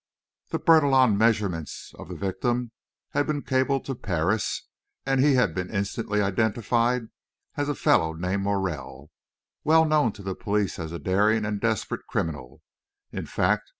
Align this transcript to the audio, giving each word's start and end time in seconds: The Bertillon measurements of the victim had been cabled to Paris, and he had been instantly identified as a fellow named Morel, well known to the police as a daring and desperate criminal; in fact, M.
The 0.49 0.57
Bertillon 0.57 1.15
measurements 1.15 1.93
of 1.93 2.07
the 2.07 2.15
victim 2.15 2.71
had 3.11 3.27
been 3.27 3.43
cabled 3.43 3.85
to 3.85 3.93
Paris, 3.93 4.63
and 5.05 5.19
he 5.23 5.35
had 5.35 5.53
been 5.53 5.69
instantly 5.69 6.23
identified 6.23 7.09
as 7.55 7.69
a 7.69 7.75
fellow 7.75 8.13
named 8.13 8.41
Morel, 8.41 9.11
well 9.63 9.85
known 9.85 10.11
to 10.13 10.23
the 10.23 10.33
police 10.33 10.79
as 10.79 10.91
a 10.91 10.97
daring 10.97 11.45
and 11.45 11.61
desperate 11.61 12.07
criminal; 12.07 12.63
in 13.11 13.27
fact, 13.27 13.67
M. 13.67 13.69